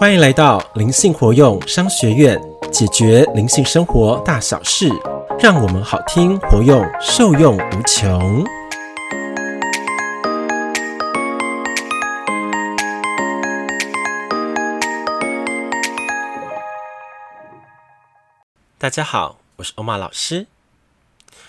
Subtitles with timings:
[0.00, 2.40] 欢迎来到灵性活用商学院，
[2.72, 4.88] 解决灵性生活大小事，
[5.38, 8.42] 让我们好听活用，受用无穷。
[18.78, 20.46] 大家好，我是欧玛老师。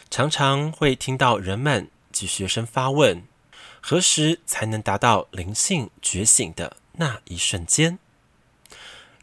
[0.10, 3.24] 常常会听到人们及学生发问：
[3.80, 7.98] 何时才能达到灵性觉醒的那一瞬间？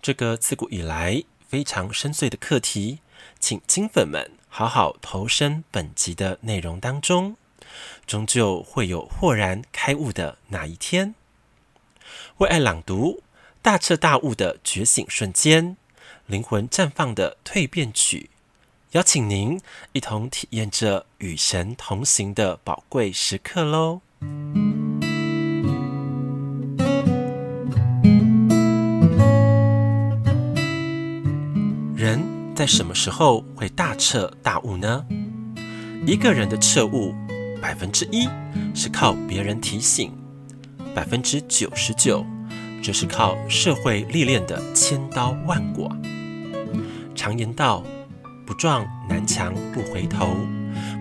[0.00, 3.00] 这个自古以来非常深邃的课题，
[3.40, 7.36] 请金粉们好好投身本集的内容当中，
[8.06, 11.14] 终究会有豁然开悟的那一天。
[12.38, 13.22] 为爱朗读，
[13.60, 15.76] 大彻大悟的觉醒瞬间，
[16.26, 18.30] 灵魂绽放的蜕变曲，
[18.92, 19.60] 邀请您
[19.92, 24.00] 一同体验着与神同行的宝贵时刻喽。
[32.58, 35.06] 在什么时候会大彻大悟呢？
[36.04, 37.14] 一个人的彻悟，
[37.62, 38.28] 百分之一
[38.74, 40.12] 是靠别人提醒，
[40.92, 42.26] 百分之九十九
[42.82, 45.88] 则是靠社会历练的千刀万剐。
[47.14, 47.84] 常言道：
[48.44, 50.26] 不撞南墙不回头，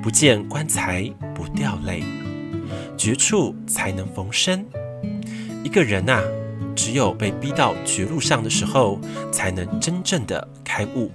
[0.04, 2.04] 不见棺材不掉泪，
[2.96, 4.64] 绝处才能逢生。
[5.64, 6.22] 一个人啊，
[6.76, 11.12] 只有被逼到绝路上的时候，才能真正的开悟。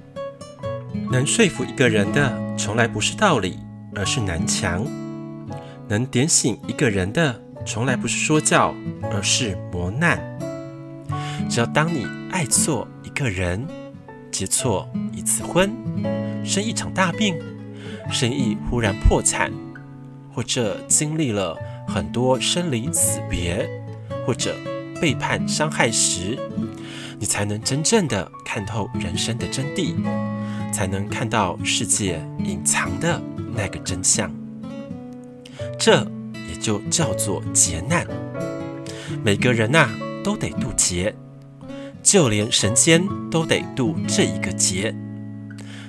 [1.10, 3.58] 能说服一个人的，从来不是道理，
[3.94, 4.84] 而是南墙；
[5.88, 8.74] 能点醒一个人的，从来不是说教，
[9.10, 10.20] 而是磨难。
[11.48, 13.66] 只要当你爱错一个人，
[14.30, 15.70] 结错一次婚，
[16.44, 17.36] 生一场大病，
[18.10, 19.52] 生意忽然破产，
[20.32, 21.56] 或者经历了
[21.86, 23.68] 很多生离死别，
[24.26, 24.56] 或者
[25.00, 26.38] 背叛伤害时，
[27.18, 29.94] 你才能真正的看透人生的真谛。
[30.72, 33.20] 才能看到世界隐藏的
[33.54, 34.32] 那个真相，
[35.78, 36.02] 这
[36.48, 38.06] 也就叫做劫难。
[39.22, 39.88] 每个人呐、
[40.24, 41.14] 都得渡劫，
[42.02, 44.94] 就连神仙都得渡这一个劫。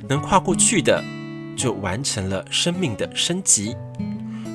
[0.10, 1.02] 能跨过去的，
[1.56, 3.74] 就完成了生命的升级；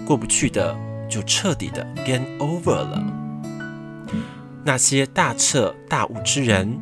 [0.06, 0.76] 过不去的，
[1.08, 3.02] 就彻底的 game over 了。
[4.64, 6.78] 那些大彻大悟之人，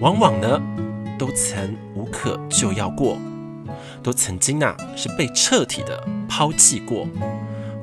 [0.00, 0.60] 往往呢，
[1.20, 3.18] 都曾无可救药过，
[4.02, 7.06] 都曾经呐、啊、是被彻底的抛弃过，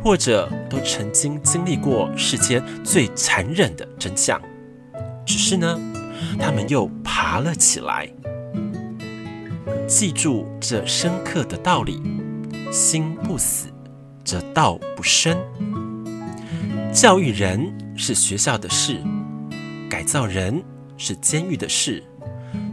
[0.03, 4.41] 或者都曾经经历过世间最残忍的真相，
[5.23, 5.79] 只是呢，
[6.39, 8.11] 他们又爬了起来。
[9.85, 12.01] 记住这深刻的道理：
[12.71, 13.67] 心不死，
[14.23, 15.37] 则道不生。
[16.91, 18.99] 教育人是学校的事，
[19.87, 20.63] 改造人
[20.97, 22.03] 是监狱的事。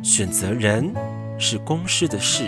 [0.04, 0.92] 选择人
[1.38, 2.44] 是公司的事，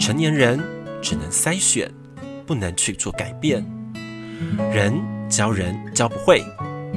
[0.00, 0.60] 成年人
[1.00, 1.88] 只能筛选，
[2.44, 3.64] 不能去做改变。
[4.72, 4.92] 人
[5.28, 6.44] 教人教不会，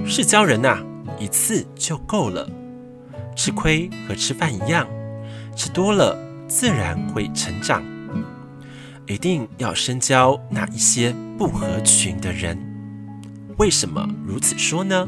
[0.07, 0.83] 是教人呐、
[1.19, 2.49] 一次就够了。
[3.35, 4.87] 吃亏和吃饭一样，
[5.55, 7.83] 吃多了自然会成长。
[9.05, 12.57] 一定要深交那一些不合群的人。
[13.59, 15.07] 为什么如此说呢？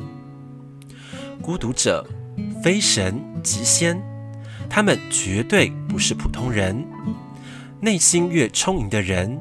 [1.41, 2.07] 孤独者
[2.63, 3.99] 非神即仙。
[4.73, 6.87] 他们绝对不是普通人。
[7.81, 9.37] 内心越充盈的人，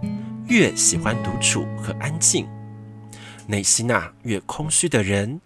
[0.49, 2.45] 越喜欢独处和安静；
[3.47, 5.41] 内心、啊、越空虚的人，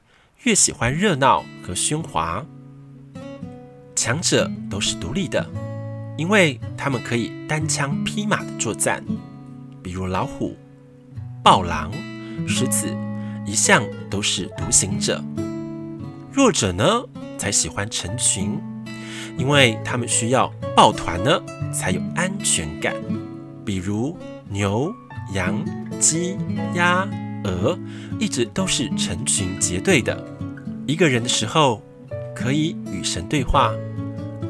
[0.45, 2.47] 越喜欢热闹和喧哗。
[3.95, 5.47] 强者都是独立的，
[6.17, 9.05] 因为他们可以单枪匹马的作战。
[9.83, 10.57] 比如老虎、
[11.43, 11.93] 豹狼、
[12.49, 12.89] 狮子，
[13.45, 15.23] 一向都是独行者。
[16.33, 17.03] 弱者呢，
[17.37, 18.59] 才喜欢成群。
[19.37, 21.41] 因为他们需要抱团呢，
[21.73, 22.95] 才有安全感。
[23.65, 24.17] 比如
[24.49, 24.93] 牛、
[25.33, 25.65] 羊、
[25.99, 26.37] 鸡、
[26.75, 27.09] 鸭、
[27.45, 27.79] 鹅，
[28.19, 30.23] 一直都是成群结队的。
[30.87, 31.83] 一个人的时候
[32.35, 33.73] 可以与神对话，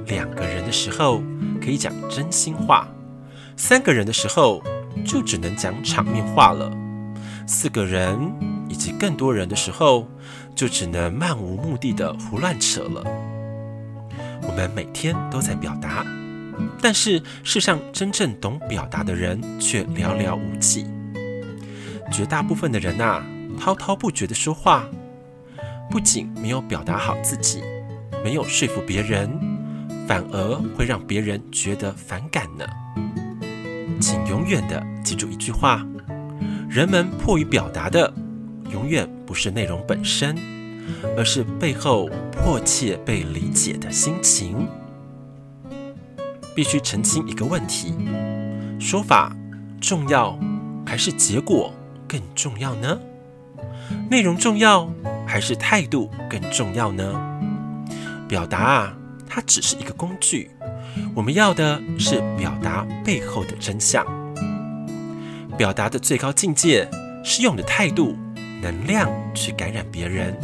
[0.07, 1.23] 两个人的时候
[1.63, 2.89] 可以讲真心话，
[3.57, 4.63] 三个人的时候
[5.05, 6.71] 就只能讲场面话了。
[7.47, 8.19] 四个人
[8.69, 10.09] 以及更多人的时候，
[10.57, 13.05] 就只能漫无目的的胡乱扯了。
[14.55, 16.07] 我们每天都在表达，
[16.81, 20.87] 但是世上真正懂表达的人却寥寥无几。
[22.13, 23.21] 绝大部分的人啊，
[23.59, 24.89] 滔滔不绝的说话，
[25.91, 27.65] 不仅没有表达好自己，
[28.23, 29.29] 没有说服别人，
[30.07, 32.65] 反而会让别人觉得反感呢。
[34.01, 35.85] 请永远的记住一句话：
[36.71, 38.15] 人们迫于表达的，
[38.71, 40.37] 永远不是内容本身，
[41.17, 44.69] 而是背后迫切被理解的心情。
[46.55, 47.95] 必须澄清一个问题：
[48.79, 49.35] 说法
[49.81, 50.39] 重要
[50.87, 51.73] 还是结果
[52.07, 53.01] 更重要呢？
[54.11, 54.89] 内容重要
[55.27, 57.21] 还是态度更重要呢？
[58.29, 58.97] 表达啊，
[59.29, 60.51] 它只是一个工具，
[61.15, 64.07] 我们要的是表达背后的真相。
[65.57, 66.89] 表达的最高境界
[67.25, 68.17] 是用的态度、
[68.63, 70.37] 能量去感染别人，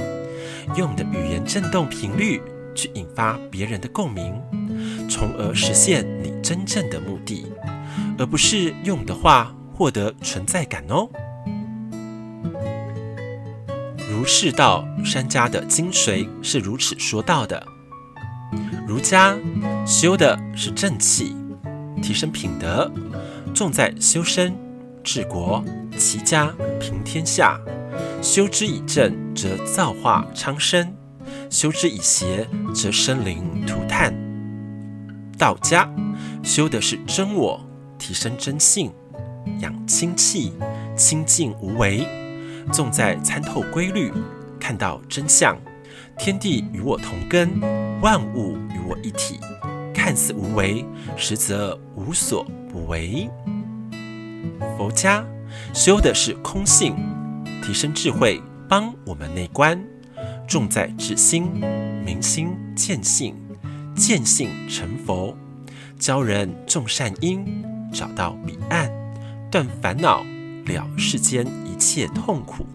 [0.76, 2.40] 用你的语言振动频率
[2.74, 4.40] 去引发别人的共鸣，
[5.08, 7.46] 从而实现你真正的目的，
[8.18, 11.08] 而不是用的话获得存在感哦。
[14.08, 17.64] 儒释道三家的精髓是如此说道的：
[18.86, 19.36] 儒家
[19.86, 21.34] 修的是正气，
[22.02, 22.90] 提升品德，
[23.54, 24.54] 重在修身、
[25.02, 25.64] 治国、
[25.96, 27.58] 齐家、平天下。
[28.22, 30.86] 修之以正，则造化昌生；
[31.48, 34.14] 修之以邪，则生灵涂炭。
[35.38, 35.90] 道家
[36.42, 37.58] 修的是真我，
[37.98, 38.92] 提升真性，
[39.60, 40.52] 养清气，
[40.94, 42.06] 清净无为。
[42.70, 44.12] 重在参透规律，
[44.60, 45.56] 看到真相。
[46.18, 47.58] 天地与我同根，
[48.02, 49.40] 万物与我一体。
[49.94, 50.84] 看似无为，
[51.16, 53.30] 实则无所不为。
[54.76, 55.24] 佛家
[55.72, 56.94] 修的是空性，
[57.62, 59.82] 提升智慧，帮我们内观。
[60.48, 61.44] 重在止心，
[62.04, 63.34] 明心见性，
[63.94, 65.36] 见性成佛。
[65.98, 68.90] 教人种善因，找到彼岸，
[69.50, 70.24] 断烦恼。
[70.66, 72.66] 了世间一切痛苦。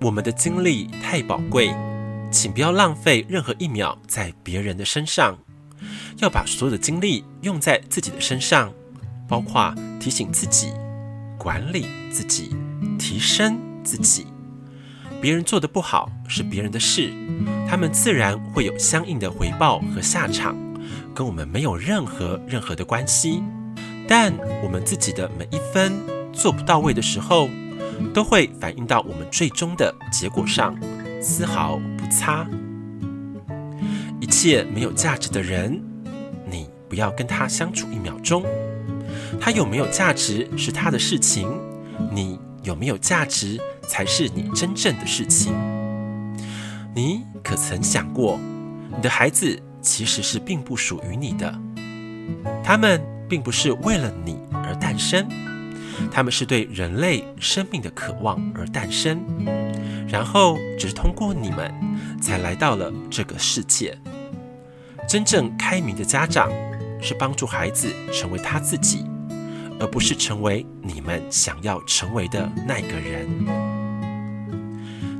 [0.00, 1.74] 我们的精力太宝贵，
[2.30, 5.36] 请不要浪费任何一秒在别人的身上，
[6.18, 8.72] 要把所有的精力用在自己的身上，
[9.28, 10.72] 包括提醒自己、
[11.36, 12.54] 管理自己、
[12.98, 14.26] 提升自己。
[15.20, 17.12] 别人做的不好是别人的事，
[17.68, 20.56] 他们自然会有相应的回报和下场，
[21.14, 23.42] 跟我们没有任何任何的关系。
[24.06, 24.32] 但
[24.62, 25.92] 我们自己的每一分。
[26.36, 27.48] 做不到位的时候，
[28.12, 30.76] 都会反映到我们最终的结果上，
[31.22, 32.44] 丝毫不差。
[34.20, 35.80] 一切没有价值的人，
[36.50, 38.44] 你不要跟他相处一秒钟。
[39.40, 41.48] 他有没有价值是他的事情，
[42.10, 45.52] 你有没有价值才是你真正的事情。
[46.94, 48.40] 你可曾想过，
[48.96, 51.54] 你的孩子其实是并不属于你的，
[52.64, 55.26] 他们并不是为了你而诞生。
[56.10, 59.22] 他们是对人类生命的渴望而诞生，
[60.08, 61.72] 然后只通过你们
[62.20, 63.96] 才来到了这个世界。
[65.08, 66.50] 真正开明的家长
[67.00, 69.04] 是帮助孩子成为他自己，
[69.80, 73.28] 而不是成为你们想要成为的那个人。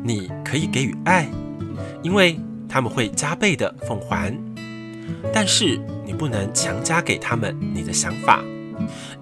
[0.03, 1.29] 你可以给予爱，
[2.03, 4.37] 因为他们会加倍的奉还，
[5.33, 8.43] 但是你不能强加给他们你的想法。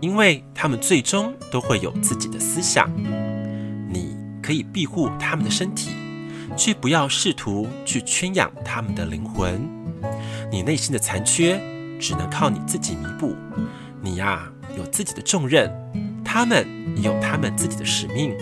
[0.01, 2.91] 因为他们最终都会有自己的思想，
[3.89, 5.91] 你可以庇护他们的身体，
[6.57, 9.61] 却不要试图去圈养他们的灵魂。
[10.51, 11.61] 你内心的残缺，
[12.01, 13.37] 只能靠你自己弥补。
[14.01, 15.71] 你呀，有自己的重任，
[16.25, 16.67] 他们
[16.97, 18.37] 也有他们自己的使命。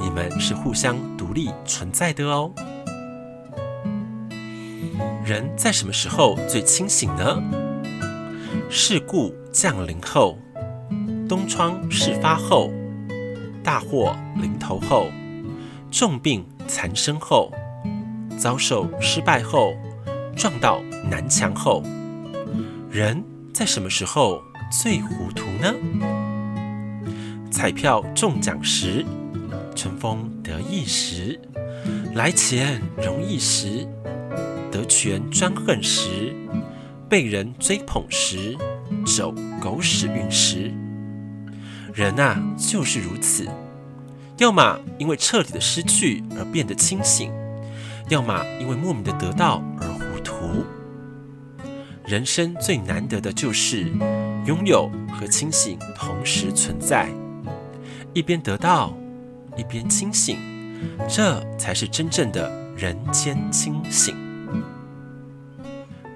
[0.00, 2.52] 你们是互相独立存在的哦。
[5.24, 7.42] 人在什么时候最清醒呢？
[8.70, 10.38] 事故降临后。
[11.28, 12.70] 东窗事发后，
[13.62, 15.08] 大祸临头后，
[15.90, 17.52] 重病缠身后，
[18.38, 19.74] 遭受失败后，
[20.34, 21.82] 撞到南墙后，
[22.90, 24.40] 人在什么时候
[24.70, 25.74] 最糊涂呢？
[27.50, 29.04] 彩票中奖时，
[29.74, 31.40] 春风得意时，
[32.14, 33.86] 来钱容易时，
[34.70, 36.34] 得权专横时，
[37.08, 38.56] 被人追捧时，
[39.04, 40.72] 走狗屎运时。
[41.94, 43.48] 人啊，就是如此，
[44.36, 47.32] 要么因为彻底的失去而变得清醒，
[48.08, 50.64] 要么因为莫名的得到而糊涂。
[52.06, 53.86] 人生最难得的就是
[54.48, 57.06] 拥有和清醒同时存在，
[58.14, 58.96] 一边得到，
[59.58, 60.38] 一边清醒，
[61.06, 64.16] 这才是真正的人间清醒。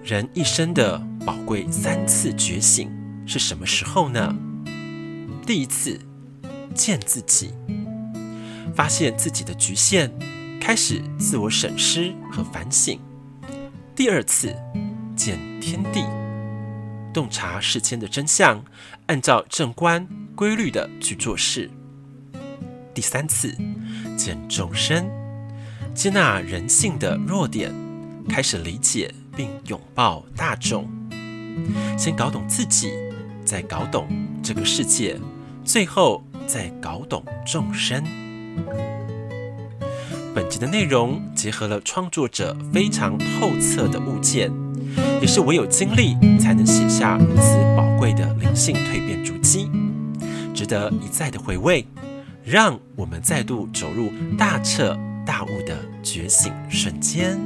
[0.03, 2.91] 人一生的宝贵三次觉醒
[3.27, 4.35] 是什么时候呢？
[5.47, 6.01] 第一次
[6.75, 7.53] 见自己，
[8.75, 10.11] 发现自己的局限，
[10.59, 12.97] 开始自我审视和反省；
[13.95, 14.57] 第二次
[15.15, 16.03] 见天地，
[17.13, 18.65] 洞察世间的真相，
[19.07, 21.69] 按照正观规律的去做事；
[22.95, 23.57] 第三次
[24.17, 25.09] 见众生，
[25.95, 27.73] 接纳人性的弱点，
[28.29, 30.89] 开始理解并拥抱大众。
[31.99, 32.91] 先搞懂自己，
[33.45, 34.09] 再搞懂
[34.43, 35.19] 这个世界，
[35.65, 38.03] 最后再搞懂众生。
[40.35, 44.51] 本集的内容结合了创作者非常透彻的物件，
[45.35, 49.71] 是唯有经历才能写下如此宝贵的灵性蜕变足迹，
[50.53, 51.87] 值得一再的回味。
[52.45, 57.41] 让我们再度走入大彻大悟的觉醒瞬间。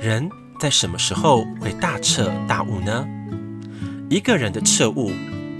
[0.00, 3.06] 人在什么时候会大彻大悟呢？
[4.08, 5.10] 一个人的彻悟，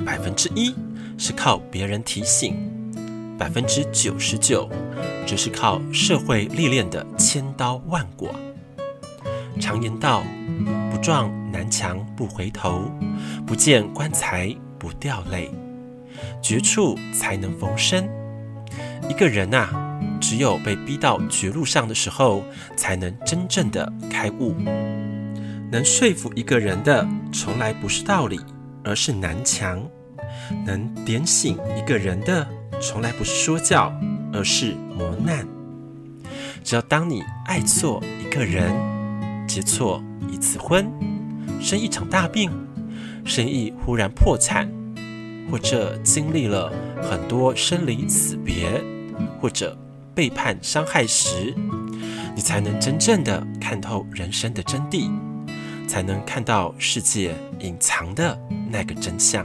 [0.06, 0.74] 百分之一
[1.18, 2.56] 是靠别人提醒，
[3.40, 4.68] 百分之九十九
[5.26, 8.28] 只是靠社会历练的千刀万剐。
[9.58, 10.22] 常言道。
[10.90, 12.82] 不撞南墙不回头，
[13.46, 15.50] 不见棺材不掉泪，
[16.42, 18.06] 绝处才能逢生。
[19.08, 22.44] 一个人啊，只有被逼到绝路上的时候，
[22.76, 24.54] 才能真正的开悟。
[25.72, 28.38] 能说服一个人的，从来不是道理，
[28.84, 29.78] 而是南墙；
[30.66, 32.46] 能点醒一个人的，
[32.80, 33.92] 从来不是说教，
[34.32, 35.46] 而是磨难。
[36.64, 38.72] 只要当你爱错一个人，
[39.46, 40.02] 结错。
[40.30, 40.88] 一次婚，
[41.60, 42.52] 生一场大病，
[43.24, 44.70] 生意忽然破产，
[45.50, 46.72] 或者经历了
[47.02, 48.80] 很多生离死别，
[49.40, 49.76] 或者
[50.14, 51.52] 背叛伤害时，
[52.36, 55.10] 你才能真正的看透人生的真谛，
[55.88, 58.38] 才能看到世界隐藏的
[58.70, 59.44] 那个真相。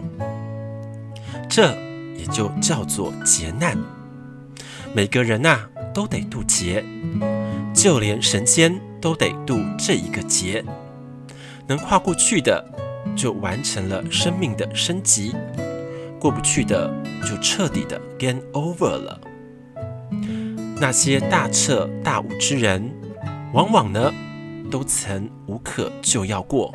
[1.50, 1.76] 这
[2.28, 3.78] 就叫做劫难。
[4.94, 6.84] 每个人呐、都得渡劫，
[7.74, 8.80] 就连神仙。
[9.02, 10.66] 都得渡这一个劫，
[11.68, 12.66] 能跨过去的
[13.16, 15.36] 就完成了生命的升级，
[16.20, 16.92] 过不去的
[17.24, 19.22] 就彻底的 game over 了。
[20.82, 22.92] 那些大彻大悟之人，
[23.54, 24.12] 往往呢
[24.72, 26.74] 都曾无可救药过，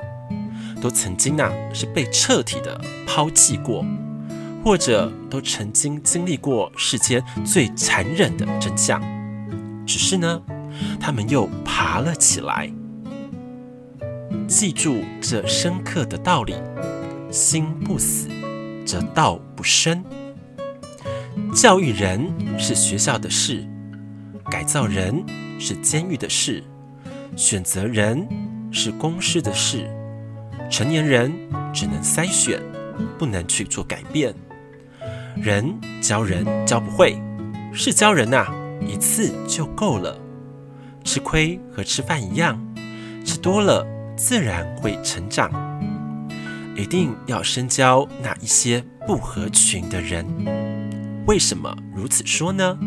[0.81, 3.85] 都曾经呐、啊、是被彻底的抛弃过，
[4.65, 9.03] 或者都曾经经历过世间最残忍的真相，
[9.87, 10.43] 只是呢。
[10.99, 12.73] 他们又爬了起来。
[14.47, 16.55] 记住这深刻的道理：
[17.31, 18.29] 心不死，
[18.87, 20.03] 则道不生。
[21.55, 23.67] 教育人是学校的事，
[24.51, 25.25] 改造人
[25.59, 26.63] 是监狱的事，
[27.37, 28.27] 选择人
[28.71, 29.91] 是公司的事。
[30.71, 31.33] 成年人
[31.75, 32.63] 只能筛选，
[33.19, 34.33] 不能去做改变。
[35.37, 37.21] 人教人教不会，
[37.73, 38.47] 是教人呐、
[38.87, 40.19] 一次就够了。
[41.05, 42.59] 吃亏和吃饭一样，
[43.25, 45.51] 吃多了自然会成长。
[46.77, 50.27] 一定要深交那一些不合群的人。
[51.27, 52.79] 为什么如此说呢？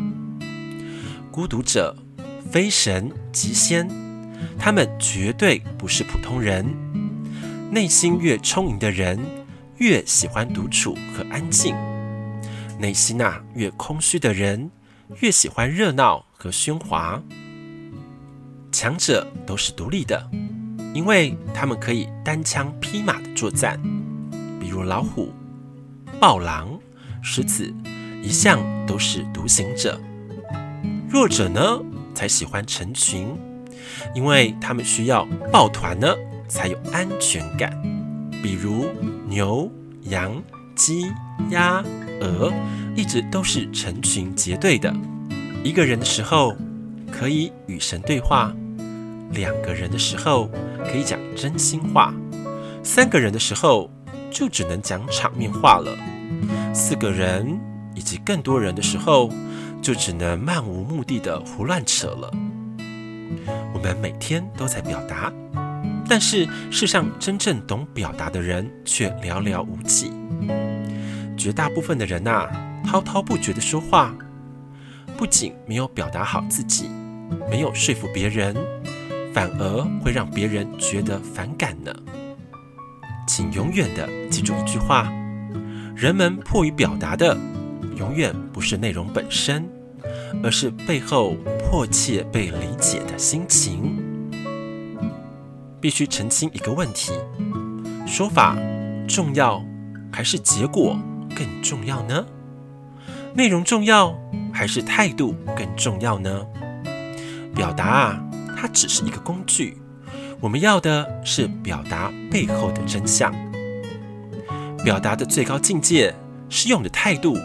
[1.32, 1.96] 孤独者
[2.52, 3.88] 非神即仙，
[4.58, 6.66] 他们绝对不是普通人。
[7.72, 9.20] 内心越充盈的人，
[9.78, 11.74] 越喜欢独处和安静；
[12.84, 14.70] 内心啊越空虚的人，
[15.22, 17.24] 越喜欢热闹和喧哗。
[18.74, 20.30] 强者都是独立的，
[20.94, 23.80] 因为他们可以单枪匹马的作战。
[24.60, 25.32] 比如老虎、
[26.20, 26.78] 豹狼、
[27.22, 27.74] 狮子，
[28.22, 29.98] 一向都是独行者。
[31.08, 31.80] 弱者呢，
[32.14, 33.34] 才喜欢成群，
[34.14, 35.24] 因为他们需要
[35.54, 36.14] 抱团呢，
[36.50, 37.82] 才有安全感。
[38.44, 38.88] 比如
[39.26, 39.72] 牛、
[40.02, 40.44] 羊、
[40.76, 41.10] 鸡、
[41.50, 41.82] 鸭、
[42.22, 42.52] 鹅，
[42.96, 44.94] 一直都是成群结队的。
[45.64, 46.56] 一个人的时候，
[47.12, 48.54] 可以与神对话。
[49.32, 50.48] 两个人的时候
[50.86, 52.14] 可以讲真心话，
[52.84, 53.90] 三个人的时候
[54.30, 55.92] 就只能讲场面话了，
[56.72, 57.60] 四个人
[57.96, 59.32] 以及更多人的时候
[59.82, 62.32] 就只能漫无目的的胡乱扯了。
[63.74, 65.34] 我们每天都在表达，
[66.08, 70.12] 但是世上真正懂表达的人却寥寥无几。
[71.44, 72.50] 绝大部分的人呐、
[72.86, 74.16] 滔滔不绝的说话，
[75.18, 76.90] 不仅没有表达好自己，
[77.50, 78.56] 没有说服别人。
[79.34, 81.94] 反而会让别人觉得反感呢。
[83.28, 85.12] 请永远的记住一句话：
[85.94, 87.38] 人们迫于表达的，
[87.98, 89.70] 永远不是内容本身，
[90.42, 94.02] 而是背后迫切被理解的心情。
[95.82, 97.12] 必须澄清一个问题：
[98.08, 98.56] 说法
[99.10, 99.62] 重要
[100.10, 100.98] 还是结果
[101.36, 102.26] 更重要呢？
[103.34, 104.16] 内容重要
[104.54, 106.46] 还是态度更重要呢？
[107.56, 108.20] 表达啊。
[108.56, 109.78] 它只是一个工具，
[110.40, 113.34] 我们要的是表达背后的真相。
[114.86, 116.16] 表达的最高境界
[116.48, 117.38] 是用的态度、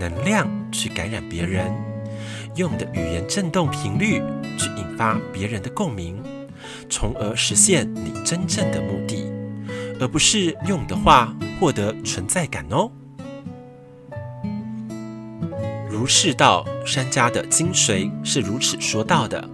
[0.00, 1.72] 能量去感染别人，
[2.56, 4.20] 用的语言振动频率
[4.58, 6.20] 去引发别人的共鸣，
[6.90, 9.30] 从而实现你真正的目的，
[10.00, 12.90] 而不是用的话获得存在感哦。
[16.04, 19.48] 儒释道三家的精髓是如此说道的：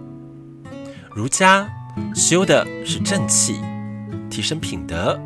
[1.15, 1.65] 儒家
[2.13, 3.61] 修的是正气，
[4.29, 5.17] 提升品德，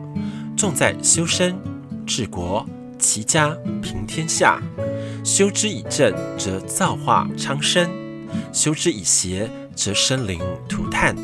[0.55, 1.58] 重在修身、
[2.05, 2.63] 治国、
[3.00, 4.62] 齐家、平天下。
[5.24, 7.89] 修之以正，则造化昌生；
[8.53, 10.39] 修之以邪，则生灵
[10.70, 11.15] 涂炭。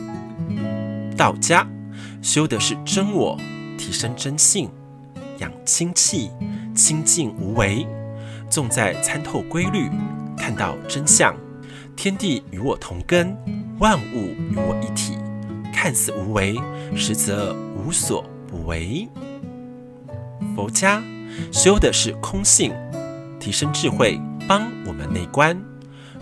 [1.15, 1.67] 道家
[2.23, 3.37] 修的是真我，
[3.77, 4.67] 提升真性，
[5.37, 6.31] 养清气，
[6.73, 7.85] 清净无为，
[8.51, 9.89] 重在参透规律，
[10.37, 11.35] 看到真相。
[11.95, 13.35] 天地与我同根，
[13.79, 14.17] 万物
[14.49, 15.17] 与我一体，
[15.73, 16.59] 看似无为，
[16.95, 19.07] 实则无所不为。
[20.55, 21.01] 佛家
[21.51, 22.73] 修的是空性。
[23.39, 25.59] 提升智慧，帮我们内观，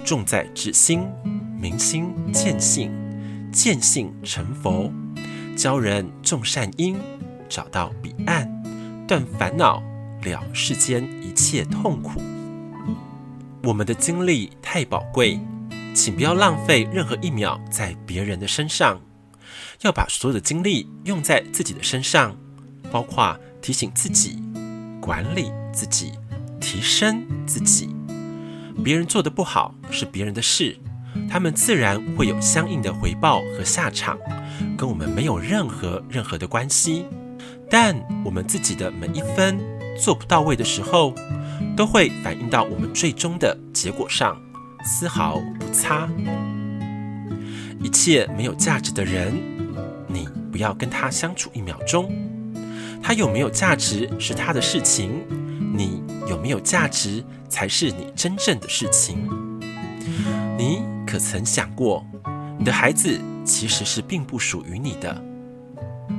[0.05, 1.01] 重在治心、
[1.59, 2.89] 明心见性，
[3.51, 4.89] 见性成佛，
[5.53, 6.97] 教人种善因，
[7.49, 8.49] 找到彼岸，
[9.05, 9.83] 断烦恼，
[10.23, 12.21] 了世间一切痛苦。
[13.63, 15.39] 我们的精力太宝贵，
[15.93, 19.01] 请不要浪费任何一秒在别人的身上，
[19.81, 22.35] 要把所有的精力用在自己的身上，
[22.91, 24.41] 包括提醒自己、
[25.01, 26.13] 管理自己。
[26.61, 27.89] 提升自己，
[28.83, 30.77] 别人做的不好是别人的事，
[31.27, 34.19] 他们自然会有相应的回报和下场，
[34.77, 37.05] 跟我们没有任何任何的关系。
[37.69, 37.95] 但
[38.25, 39.57] 我们自己的每一分
[39.99, 41.13] 做不到位的时候，
[41.75, 44.41] 都会反映到我们最终的结果上，
[44.83, 46.09] 丝毫不差。
[47.81, 49.33] 一切没有价值的人，
[50.07, 52.11] 你不要跟他相处一秒钟。
[53.01, 55.21] 他有没有价值是他的事情。
[55.71, 59.29] 你有没有价值，才是你真正的事情。
[60.57, 62.05] 你可曾想过，
[62.57, 65.23] 你的孩子其实是并不属于你的，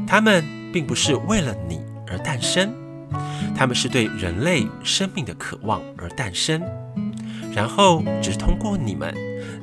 [0.07, 2.73] 他们并不是为了你而诞生，
[3.57, 6.63] 他们是对人类生命的渴望而诞生，
[7.55, 9.15] 然后只通过你们，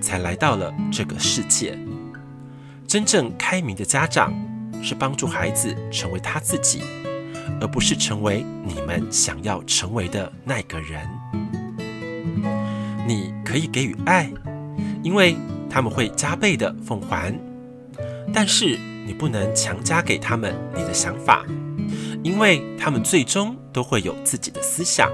[0.02, 1.78] 才来到了这个世界。
[2.88, 4.34] 真正开明的家长，
[4.82, 6.82] 是帮助孩子成为他自己。
[7.62, 11.08] 而不是成为你们想要成为的那个人。
[13.08, 14.30] 你可以给予爱，
[15.02, 15.36] 因为
[15.70, 17.34] 他们会加倍的奉还。
[18.34, 21.46] 但是你不能强加给他们你的想法，
[22.24, 25.10] 因为他们最终都会有自己的思想。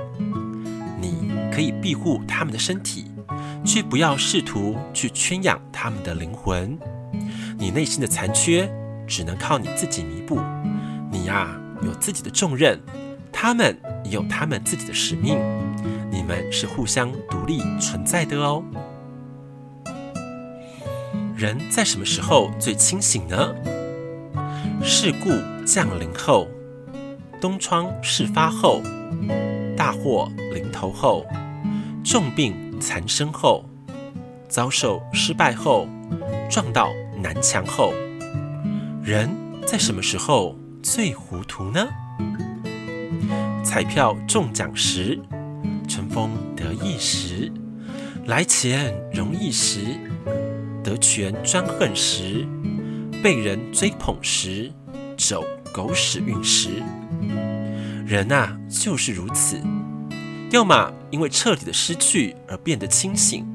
[0.99, 3.05] 你可以庇护他们的身体，
[3.65, 6.77] 却不要试图去圈养他们的灵魂。
[7.57, 8.69] 你内心的残缺，
[9.07, 10.39] 只能靠你自己弥补。
[11.11, 11.59] 你呀。
[11.83, 12.79] 有自己的重任，
[13.29, 15.37] 他们也有他们自己的使命，
[16.09, 18.63] 你们是互相独立存在的哦。
[21.35, 23.53] 人在什么时候最清醒呢？
[24.81, 25.29] 事故
[25.65, 26.47] 降临后，
[27.43, 28.81] 东窗事发后，
[29.75, 31.25] 大祸临头后，
[32.01, 33.65] 重病缠身后，
[34.47, 35.85] 遭受失败后，
[36.49, 36.89] 撞到
[37.21, 37.93] 南墙后，
[39.03, 39.29] 人
[39.67, 41.85] 在什么时候最糊涂呢？
[43.61, 45.19] 彩票中奖时，
[45.85, 47.51] 春风得意时，
[48.25, 49.81] 来钱容易时，
[50.81, 52.47] 得权专横时，
[53.21, 54.71] 被人追捧时，
[55.17, 56.81] 走狗屎运时。
[58.05, 59.59] 人啊，就是如此，
[60.51, 63.45] 要么因为彻底的失去而变得清醒，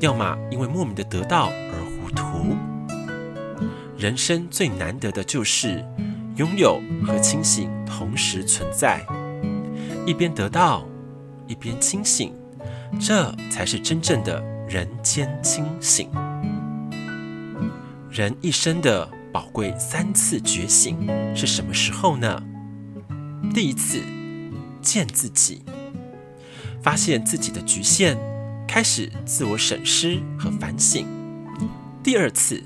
[0.00, 2.56] 要么因为莫名的得到而糊涂。
[3.96, 5.84] 人生最难得的就是。
[6.36, 9.04] 拥有和清醒同时存在，
[10.06, 10.82] 一边得到，
[11.46, 12.34] 一边清醒，
[12.98, 16.08] 这才是真正的人间清醒。
[18.10, 22.42] 人一生的宝贵三次觉醒是什么时候呢？
[23.54, 24.02] 第一次，
[24.82, 25.62] 见自己，
[26.82, 28.18] 发现自己的局限，
[28.68, 31.06] 开始自我审视和反省；
[32.02, 32.62] 第二次，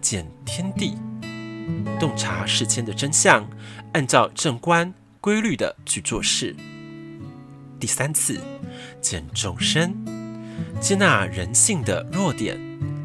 [0.00, 0.98] 见天地。
[2.00, 3.48] 洞察世间的真相，
[3.92, 6.56] 按照正观规律的去做事。
[7.78, 8.40] 第三次，
[9.00, 9.94] 见众生，
[10.80, 12.58] 接纳人性的弱点，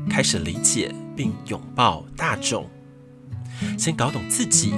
[0.09, 2.67] 开始理解并拥抱大众。
[3.77, 4.73] 先搞懂自己，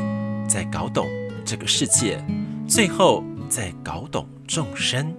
[0.48, 1.08] 再搞懂
[1.46, 2.24] 这个世界，
[2.68, 5.14] 最后再搞懂众生。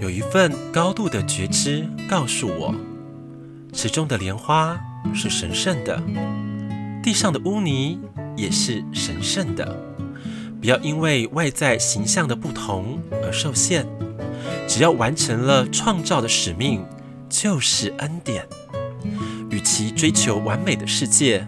[0.00, 2.74] 有一份高度的觉知告诉我，
[3.72, 4.78] 池中的莲花。
[5.14, 6.02] 是神圣的，
[7.02, 7.98] 地上的污泥
[8.36, 9.74] 也是神圣的。
[10.60, 13.86] 不要因为外在形象的不同而受限。
[14.66, 16.84] 只要完成了创造的使命，
[17.28, 18.44] 就是恩典。
[19.58, 21.44] 与其追求完美的世界，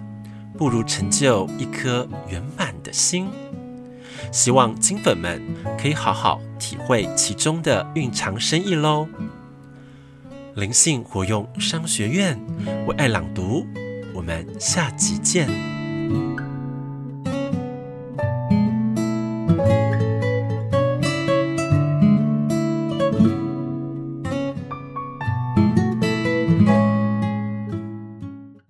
[0.59, 3.29] 不如成就一颗圆满的心。
[4.33, 5.41] 希望金粉们
[5.81, 9.07] 可以好好体会其中的蕴藏深意喽。
[10.57, 12.37] 灵性活用商学院，
[12.89, 13.65] 为爱朗读，
[14.13, 15.80] 我们下集见。